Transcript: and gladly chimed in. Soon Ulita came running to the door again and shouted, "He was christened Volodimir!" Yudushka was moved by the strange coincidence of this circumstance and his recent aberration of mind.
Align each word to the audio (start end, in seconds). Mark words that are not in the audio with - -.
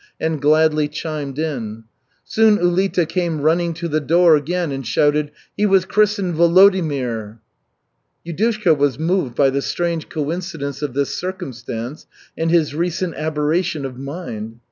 and 0.19 0.41
gladly 0.41 0.87
chimed 0.87 1.37
in. 1.37 1.83
Soon 2.23 2.57
Ulita 2.57 3.05
came 3.07 3.39
running 3.39 3.71
to 3.75 3.87
the 3.87 3.99
door 3.99 4.35
again 4.35 4.71
and 4.71 4.83
shouted, 4.87 5.29
"He 5.55 5.67
was 5.67 5.85
christened 5.85 6.33
Volodimir!" 6.33 7.37
Yudushka 8.25 8.75
was 8.75 8.97
moved 8.97 9.35
by 9.35 9.51
the 9.51 9.61
strange 9.61 10.09
coincidence 10.09 10.81
of 10.81 10.95
this 10.95 11.13
circumstance 11.15 12.07
and 12.35 12.49
his 12.49 12.73
recent 12.73 13.13
aberration 13.13 13.85
of 13.85 13.99
mind. 13.99 14.59